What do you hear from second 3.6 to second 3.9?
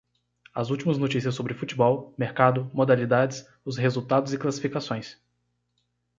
os